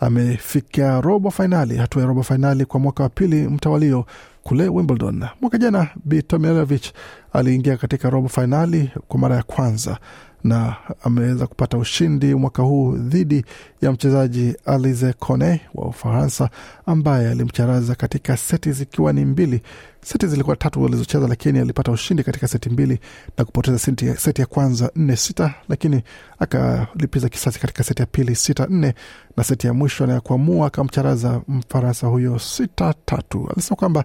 amefika 0.00 1.00
robo 1.00 1.30
fainali, 1.30 1.76
hatua 1.76 2.02
ya 2.02 2.08
robo 2.08 2.22
fainali 2.22 2.64
kwa 2.64 2.80
mwaka 2.80 3.02
wa 3.02 3.08
pili 3.08 3.48
mtawalio 3.48 4.06
kule 4.46 4.68
Wimbledon. 4.68 5.24
Mwaka 5.40 5.58
jana 5.58 5.88
Bi 6.04 6.22
Tomljanovic 6.22 6.92
aliingia 7.32 7.76
katika 7.76 8.10
robo 8.10 8.28
fainali 8.28 8.90
kwa 9.08 9.20
mara 9.20 9.36
ya 9.36 9.42
kwanza 9.42 9.98
na 10.44 10.76
ameweza 11.02 11.46
kupata 11.46 11.78
ushindi 11.78 12.34
mwaka 12.34 12.62
huu 12.62 12.96
dhidi 12.96 13.44
ya 13.82 13.92
mchezaji 13.92 14.54
Alize 14.66 15.12
Cornet 15.12 15.60
wa 15.74 15.86
Ufaransa 15.88 16.50
ambaye 16.86 17.30
alimcharaza 17.30 17.94
katika 17.94 18.36
seti 18.36 18.72
zikiwa 18.72 19.12
ni 19.12 19.24
mbili. 19.24 19.60
Seti 20.02 20.26
zilikuwa 20.26 20.56
tatu 20.56 20.82
walizocheza, 20.82 21.28
lakini 21.28 21.58
alipata 21.58 21.92
ushindi 21.92 22.22
katika 22.22 22.48
seti 22.48 22.70
mbili 22.70 22.98
na 23.38 23.44
kupoteza 23.44 23.78
seti 23.78 24.06
ya, 24.06 24.16
seti 24.16 24.40
ya 24.40 24.46
kwanza 24.46 24.90
nne 24.96 25.16
sita, 25.16 25.54
lakini 25.68 26.02
akalipiza 26.38 27.28
kisasi 27.28 27.60
katika 27.60 27.84
seti 27.84 28.02
ya 28.02 28.06
pili 28.06 28.34
sita 28.34 28.66
nne, 28.70 28.94
na 29.36 29.44
seti 29.44 29.66
ya 29.66 29.74
mwisho 29.74 30.06
na 30.06 30.12
ya 30.12 30.20
kuamua 30.20 30.66
akamcharaza 30.66 31.40
Mfaransa 31.48 32.06
huyo 32.06 32.38
sita 32.38 32.94
tatu. 33.04 33.48
Alisema 33.52 33.76
kwamba 33.76 34.04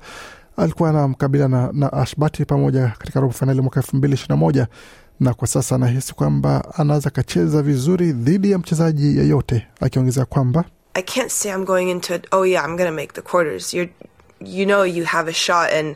alikuwa 0.57 0.89
anamkabila 0.89 1.47
na, 1.47 1.69
na 1.73 1.93
Ashbati 1.93 2.45
pamoja 2.45 2.93
katika 2.97 3.19
robo 3.19 3.33
fainali 3.33 3.61
mwaka 3.61 3.79
elfu 3.79 3.95
mbili 3.95 4.13
ishirini 4.13 4.29
na 4.29 4.45
moja 4.45 4.67
na 5.19 5.33
kwa 5.33 5.47
sasa 5.47 5.75
anahisi 5.75 6.13
kwamba 6.13 6.73
anaweza 6.77 7.07
akacheza 7.07 7.61
vizuri 7.61 8.11
dhidi 8.11 8.51
ya 8.51 8.57
mchezaji 8.57 9.17
yeyote, 9.17 9.67
akiongezea 9.81 10.25
kwamba 10.25 10.65
I 10.93 11.01
can't 11.03 11.29
say 11.29 11.51
I'm 11.51 11.65
going 11.65 11.91
into 11.91 12.15
it, 12.15 12.27
oh 12.31 12.45
yeah, 12.45 12.65
I'm 12.69 12.77
gonna 12.77 12.91
make 12.91 13.13
the 13.13 13.21
quarters. 13.21 13.73
You're, 13.73 13.91
you 14.45 14.65
know 14.65 14.85
you 14.85 15.05
have 15.05 15.29
a 15.31 15.33
shot 15.33 15.73
and 15.79 15.95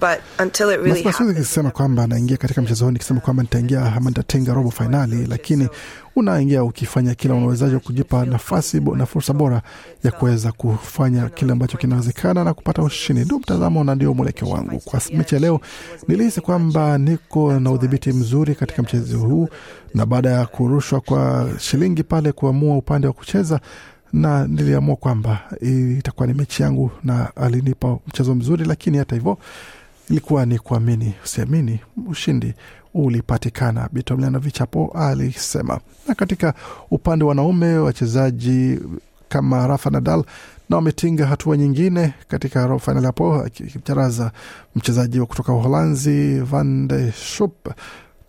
but 0.00 0.18
until 0.42 0.70
it 0.70 0.80
really 0.80 1.04
Nasema 1.04 1.34
kisema 1.34 1.70
kwamba 1.70 2.02
anaingia 2.02 2.36
katika 2.36 2.62
mchezo 2.62 2.84
huu 2.84 2.90
nikisema 2.90 3.20
kwamba 3.20 3.42
nitaingia 3.42 3.92
ama 3.96 4.10
nitatenga 4.10 4.54
robo 4.54 4.70
fainali, 4.70 5.26
lakini 5.26 5.68
unaingia 6.16 6.64
ukifanya 6.64 7.14
kila 7.14 7.34
unawezaji 7.34 7.76
kujipa 7.78 8.24
nafasi 8.26 8.80
bo- 8.80 8.96
na 8.96 9.06
fursa 9.06 9.32
bora 9.32 9.62
ya 10.04 10.10
kuweza 10.10 10.52
kufanya 10.52 11.28
kile 11.28 11.52
ambacho 11.52 11.78
kinawezekana 11.78 12.44
na 12.44 12.54
kupata 12.54 12.82
ushindi. 12.82 13.22
Ndio 13.24 13.38
mtazamo 13.38 13.84
na 13.84 13.94
ndio 13.94 14.14
mwelekeo 14.14 14.48
wangu 14.48 14.80
kwa 14.80 15.00
mechi 15.14 15.34
ya 15.34 15.40
leo. 15.40 15.60
Nilihisi 16.08 16.40
kwamba 16.40 16.98
niko 16.98 17.60
na 17.60 17.70
udhibiti 17.70 18.12
mzuri 18.12 18.54
katika 18.54 18.82
mchezo 18.82 19.18
huu, 19.18 19.48
na 19.94 20.06
baada 20.06 20.30
ya 20.30 20.46
kurushwa 20.46 21.00
kwa 21.00 21.48
shilingi 21.58 22.02
pale 22.02 22.32
kuamua 22.32 22.76
upande 22.76 23.06
wa 23.06 23.12
kucheza 23.12 23.60
na 24.12 24.46
niliamua 24.46 24.96
kwamba 24.96 25.40
itakuwa 25.98 26.26
ni 26.26 26.34
mechi 26.34 26.62
yangu, 26.62 26.90
na 27.04 27.36
alinipa 27.36 27.98
mchezo 28.08 28.34
mzuri, 28.34 28.64
lakini 28.64 28.98
hata 28.98 29.16
hivyo 29.16 29.38
ilikuwa 30.10 30.46
ni 30.46 30.58
kuamini 30.58 31.14
usiamini, 31.24 31.80
ushindi 32.06 32.54
ulipatikana, 32.94 33.88
Bitomljanovic 33.92 34.58
hapo 34.58 34.90
alisema. 34.94 35.80
Na 36.08 36.14
katika 36.14 36.54
upande 36.90 37.24
wa 37.24 37.28
wanaume, 37.28 37.74
wachezaji 37.78 38.78
kama 39.28 39.66
Rafa 39.66 39.90
Nadal 39.90 40.24
na 40.68 40.76
wametinga 40.76 41.26
hatua 41.26 41.56
nyingine 41.56 42.14
katika 42.28 42.66
robo 42.66 42.78
fainali 42.78 43.06
hapo, 43.06 43.34
akimcharaza 43.34 44.32
mchezaji 44.76 45.20
wa 45.20 45.26
kutoka 45.26 45.52
Uholanzi 45.52 46.40
Van 46.40 46.88
de 46.88 47.12
Schop 47.12 47.68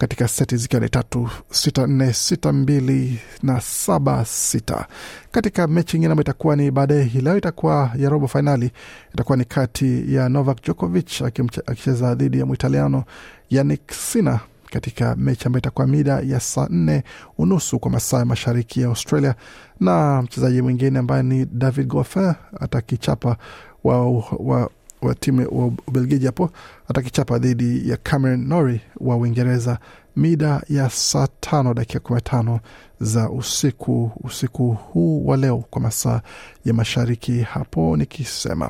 katika 0.02 0.28
seti 0.28 0.58
zikiwa 0.58 0.82
ni 0.82 0.90
tatu 0.90 1.30
sita 1.52 1.88
nne 1.88 2.14
sita 2.14 2.54
mbili 2.54 3.20
na 3.44 3.62
saba 3.62 4.26
sita. 4.26 4.88
Katika 5.32 5.68
mechi 5.68 5.98
ingine 5.98 6.12
ambayo 6.12 6.24
itakuwa 6.24 6.56
ni 6.56 6.72
baadaye 6.72 7.04
hii 7.04 7.22
leo 7.22 7.38
itakuwa 7.38 7.92
ya 7.98 8.10
robo 8.10 8.28
fainali, 8.28 8.72
itakuwa 9.14 9.38
ni 9.38 9.46
kati 9.46 10.16
ya 10.16 10.30
Novak 10.30 10.62
Djokovic 10.64 11.22
akicheza 11.68 12.16
dhidi 12.16 12.40
ya 12.40 12.46
Mwitaliano 12.46 13.04
Yannick 13.50 13.92
Sinner 13.92 14.40
katika 14.72 15.16
mechi 15.16 15.46
ambayo 15.46 15.60
itakuwa 15.60 15.88
mida 15.88 16.20
ya 16.20 16.40
saa 16.40 16.68
nne 16.70 17.04
unusu 17.38 17.80
kwa 17.80 17.92
masaa 17.92 18.20
ya 18.20 18.26
mashariki 18.26 18.82
ya 18.82 18.88
Australia, 18.88 19.36
na 19.80 20.22
mchezaji 20.22 20.62
mwingine 20.62 21.00
ambaye 21.00 21.24
ni 21.24 21.46
David 21.46 21.88
Goffin 21.88 22.34
atakichapa 22.60 23.38
wa, 23.84 24.10
wa 24.40 24.70
wa 25.02 25.16
timu 25.16 25.48
wa 25.52 25.72
Ubelgiji 25.88 26.26
hapo 26.26 26.50
atakichapa 26.88 27.40
dhidi 27.40 27.90
ya 27.90 27.98
Cameron 27.98 28.48
Norrie 28.48 28.82
wa 29.00 29.18
Uingereza 29.18 29.78
mida 30.16 30.62
ya 30.70 30.90
saa 30.90 31.28
tano 31.40 31.74
dakika 31.74 32.00
kumi 32.00 32.22
tano 32.22 32.60
za 33.00 33.30
usiku 33.30 34.12
usiku 34.24 34.72
huu 34.74 35.26
wa 35.28 35.38
leo 35.38 35.58
kwa 35.70 35.82
masaa 35.82 36.22
ya 36.66 36.74
mashariki 36.74 37.42
hapo 37.42 37.98
nikisema. 37.98 38.70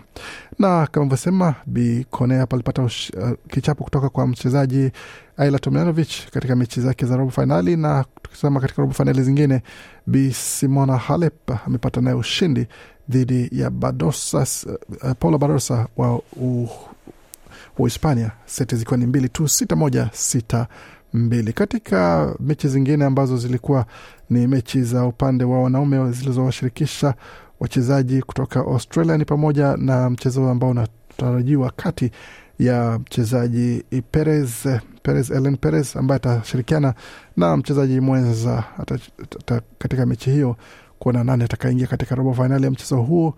Na 0.60 0.88
kama 0.88 1.06
vyosema, 1.06 1.56
Bi 1.66 2.06
Kone 2.10 2.38
hapa 2.38 2.58
uh, 2.58 3.32
kichapo 3.50 3.84
kutoka 3.84 4.10
kwa 4.10 4.28
mchezaji 4.28 4.92
Ayla 5.42 5.60
Tomljanovic 5.60 6.30
katika 6.32 6.56
mechi 6.56 6.82
zake 6.82 7.06
za 7.06 7.18
robo 7.18 7.32
fainali, 7.32 7.78
na 7.78 8.06
tukisema 8.22 8.60
katika 8.60 8.82
robo 8.82 8.94
fainali 8.94 9.24
zingine, 9.24 9.62
Bi 10.08 10.34
Simona 10.34 10.98
Halep 10.98 11.52
amepata 11.68 12.02
naye 12.02 12.16
ushindi 12.16 12.68
dhidi 13.10 13.50
ya 13.52 13.70
Badosas, 13.70 14.66
uh, 15.04 15.12
Paula 15.20 15.38
Badosa 15.38 15.88
wa 15.98 16.22
u, 16.42 16.70
wa 17.80 17.90
seti 18.46 18.76
zikiwa 18.76 18.98
ni 18.98 19.06
mbili 19.06 19.30
tu, 19.30 19.48
sita 19.48 19.76
moja, 19.76 20.10
sita 20.14 20.68
mbili. 21.14 21.54
Katika 21.54 22.34
mechi 22.40 22.68
zingine 22.68 23.06
ambazo 23.06 23.38
zilikuwa 23.38 23.86
ni 24.30 24.48
mechi 24.48 24.84
za 24.84 25.06
upande 25.06 25.44
wa 25.44 25.64
wanaume 25.64 26.12
zilizowashirikisha 26.12 27.14
wachezaji 27.60 28.22
kutoka 28.22 28.60
Australia 28.60 29.18
ni 29.18 29.26
pamoja 29.26 29.78
na 29.78 30.10
mchezo 30.10 30.50
ambao 30.50 30.70
unatarajiwa 30.70 31.72
kati 31.76 32.12
ya 32.62 33.00
mchezaji 33.00 33.84
Perez, 34.12 34.68
Perez 35.04 35.32
Ellen 35.32 35.58
Perez 35.58 35.96
ambaye 35.98 36.16
atashirikiana 36.16 36.94
na 37.38 37.58
mchezaji 37.58 38.00
mwenza 38.00 38.64
ata, 38.78 39.62
katika 39.78 40.06
mechi 40.06 40.32
hiyo 40.32 40.56
kuona 41.00 41.24
nani 41.24 41.44
atakaingia 41.44 41.88
katika 41.88 42.16
robo 42.16 42.34
fainali 42.34 42.64
ya 42.66 42.72
mchezo 42.72 42.98
huo, 43.02 43.36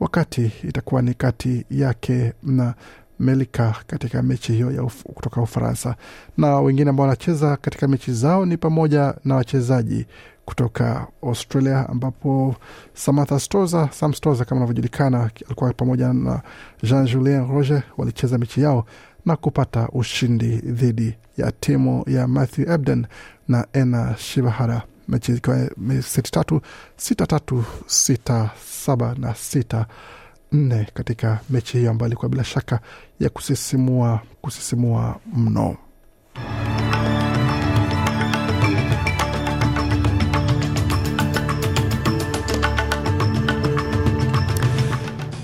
wakati 0.00 0.52
itakuwa 0.68 1.02
ni 1.02 1.14
kati 1.14 1.64
yake 1.70 2.32
na 2.42 2.74
Melika 3.20 3.74
katika 3.86 4.22
mechi 4.22 4.52
hiyo 4.52 4.70
ya 4.72 4.82
uf, 4.82 5.02
kutoka 5.02 5.40
Ufaransa. 5.40 5.96
Na 6.36 6.60
wengine 6.60 6.90
ambao 6.90 7.04
wanacheza 7.06 7.56
katika 7.56 7.88
mechi 7.88 8.12
zao 8.12 8.46
ni 8.46 8.56
pamoja 8.56 9.14
na 9.24 9.34
wachezaji 9.34 10.06
kutoka 10.44 11.06
Australia, 11.22 11.88
ambapo 11.88 12.56
Samantha 12.94 13.40
Stoza, 13.40 13.88
Sam 13.92 14.12
Stoza 14.14 14.44
kama 14.44 14.58
anavyojulikana, 14.60 15.30
alikuwa 15.46 15.72
pamoja 15.72 16.12
na 16.12 16.42
Jean 16.82 17.06
Julien 17.06 17.48
Roger 17.52 17.82
walicheza 17.96 18.38
mechi 18.38 18.60
yao 18.62 18.86
na 19.26 19.36
kupata 19.36 19.88
ushindi 19.92 20.56
dhidi 20.56 21.16
ya 21.36 21.52
timu 21.52 22.04
ya 22.06 22.28
Matthew 22.28 22.70
Ebden 22.72 23.06
na 23.48 23.66
Ena 23.72 24.14
Shibahara 24.18 24.82
mechi 25.08 25.32
ikiwa 25.32 25.68
seti 26.02 26.30
tatu 26.30 26.60
sita 26.96 27.26
tatu 27.26 27.64
sita 27.86 28.50
saba 28.70 29.14
na 29.18 29.34
sita 29.34 29.86
nne 30.52 30.86
katika 30.94 31.40
mechi 31.50 31.78
hiyo 31.78 31.90
ambayo 31.90 32.08
ilikuwa 32.08 32.28
bila 32.28 32.44
shaka 32.44 32.80
ya 33.20 33.28
kusisimua 33.30 34.20
kusisimua 34.42 35.16
mno. 35.34 35.76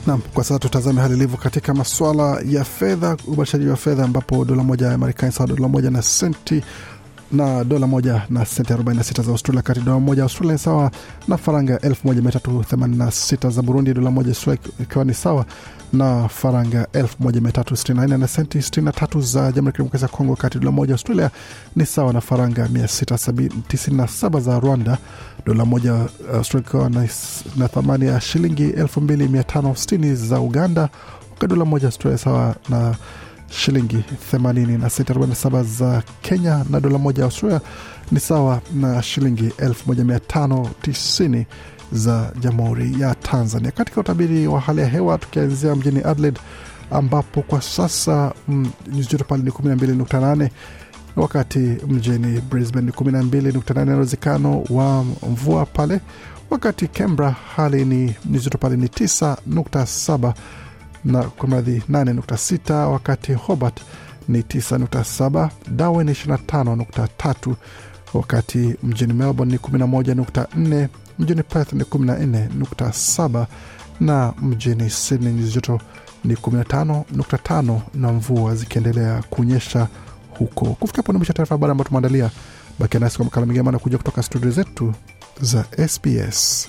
Nam, 0.07 0.21
kwa 0.35 0.45
sasa 0.45 0.59
tutazame 0.59 1.01
hali 1.01 1.15
ilivyo 1.15 1.37
katika 1.37 1.75
masuala 1.75 2.43
ya 2.47 2.65
fedha, 2.65 3.17
ubadilishaji 3.27 3.67
wa 3.67 3.77
fedha, 3.77 4.05
ambapo 4.05 4.45
dola 4.45 4.63
moja 4.63 4.87
ya 4.87 4.99
Marekani 4.99 5.33
sawa 5.33 5.47
dola 5.49 5.69
moja 5.69 5.91
na 5.91 6.03
senti 6.03 6.63
na 7.33 7.65
dola 7.65 7.87
moja 7.87 8.23
na 8.31 8.45
senti 8.45 8.73
46 8.75 9.23
za 9.23 9.31
Australia, 9.33 9.59
wakati 9.59 9.81
dola 9.81 10.01
moja 10.01 10.23
Australia 10.23 10.53
ni 10.53 10.59
sawa 10.59 10.91
na 11.29 11.37
faranga 11.37 11.77
1386 11.77 13.51
za 13.51 13.63
Burundi, 13.63 13.95
dola 13.95 14.11
moja 14.11 14.35
ikiwa 14.81 15.05
ni 15.05 15.15
sawa 15.15 15.45
na 15.93 16.29
faranga 16.29 16.87
1364 16.93 18.19
na 18.19 18.29
senti 18.29 18.59
63 18.59 19.21
za 19.21 19.41
Jamhuri 19.53 19.67
ya 19.67 19.73
Kidemokrasia 19.73 20.07
ya 20.07 20.13
Kongo, 20.17 20.31
wakati 20.31 20.59
dola 20.59 20.71
moja 20.73 20.93
Australia 20.95 21.31
ni 21.77 21.87
sawa 21.87 22.13
na 22.13 22.21
faranga 22.21 22.67
697 22.67 24.41
za 24.41 24.61
Rwanda, 24.61 24.99
dola 25.47 25.65
moja 25.65 25.95
Australia 26.35 26.67
ikiwa 26.69 26.91
na, 26.91 27.09
na 27.57 27.69
thamani 27.69 28.07
ya 28.07 28.21
shilingi 28.21 28.67
2560 28.69 30.15
za 30.15 30.41
Uganda, 30.41 30.89
wakati 31.31 31.47
dola 31.47 31.65
moja 31.65 31.87
Australia 31.87 32.19
sawa 32.19 32.55
na 32.69 32.95
shilingi 33.53 34.05
80 34.33 34.79
na 34.79 34.89
47 34.89 35.63
za 35.65 36.03
Kenya, 36.23 36.65
na 36.71 36.81
dola 36.81 36.99
moja 36.99 37.19
ya 37.19 37.25
Australia 37.25 37.61
ni 38.13 38.21
sawa 38.21 38.61
na 38.75 39.03
shilingi 39.03 39.49
1590 39.49 41.45
za 41.93 42.33
Jamhuri 42.41 43.01
ya 43.01 43.15
Tanzania. 43.15 43.71
Katika 43.71 44.01
utabiri 44.01 44.47
wa 44.47 44.61
hali 44.61 44.81
ya 44.81 44.87
hewa, 44.87 45.19
tukianzia 45.19 45.75
mjini 45.77 46.01
Adelaide 46.05 46.41
ambapo 46.91 47.43
kwa 47.43 47.63
sasa 47.63 48.33
nyuzi 48.93 49.09
joto 49.09 49.25
pale 49.25 49.43
ni 49.43 49.51
12.8 49.51 50.49
wakati 51.17 51.59
mjini 51.89 52.41
Brisbane 52.41 52.87
ni 52.87 52.93
12.8 52.93 53.85
na 53.85 53.97
uwezekano 53.97 54.65
wa 54.71 55.05
mvua 55.31 55.67
pale, 55.67 56.01
wakati 56.51 56.87
Canberra 56.89 57.37
hali 57.57 57.85
ni 57.85 58.15
nyuzi 58.31 58.45
joto 58.45 58.59
pale 58.59 58.77
ni 58.77 58.87
9.7 58.87 60.33
na 61.05 61.23
kwa 61.23 61.49
mradhi 61.49 61.83
8.6 61.91 62.85
wakati 62.87 63.33
Hobart 63.33 63.81
ni 64.29 64.41
9.7, 64.41 65.49
Darwin 65.71 66.07
ni 66.07 66.13
25.3 66.13 67.55
wakati 68.15 68.75
mjini 68.83 69.13
Melbourne 69.13 69.53
ni 69.53 69.59
11.4, 69.59 70.89
mjini 71.19 71.43
Perth 71.43 71.73
ni 71.73 71.85
14.7 71.85 73.47
na 74.01 74.33
mjini 74.43 74.91
Sydney 74.91 75.33
nyuzi 75.33 75.61
ni 76.25 76.35
15.5 76.35 77.81
na 77.95 78.13
mvua 78.13 78.55
zikiendelea 78.55 79.23
kunyesha 79.31 79.89
huko. 80.39 80.65
Kufikia 80.65 80.97
hapo 81.07 81.13
ni 81.13 81.27
taarifa 81.27 81.55
habari 81.55 81.71
ambayo 81.71 81.89
tumeandalia. 81.89 82.31
Bakia 82.79 83.01
nasi 83.01 83.17
kwa 83.17 83.25
makala 83.25 83.47
mengine 83.47 83.69
anakuja 83.69 83.99
kutoka 83.99 84.23
studio 84.23 84.51
zetu 84.51 84.95
za 85.41 85.65
SBS. 85.89 86.69